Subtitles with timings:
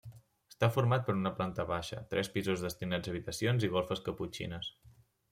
[0.51, 4.71] Està format per una planta baixa, tres pisos destinats a habitacions i golfes caputxines.